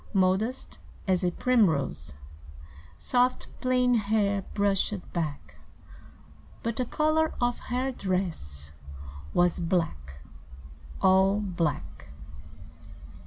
Modest 0.13 0.79
as 1.07 1.23
a 1.23 1.29
primrose, 1.29 2.15
Soft, 2.97 3.45
plain 3.61 3.93
hair 3.93 4.41
brushed 4.55 5.13
back, 5.13 5.57
But 6.63 6.77
the 6.77 6.87
color 6.87 7.35
of 7.39 7.59
her 7.69 7.91
dress 7.91 8.71
was 9.35 9.59
Black 9.59 10.23
all 11.03 11.39
black. 11.39 12.09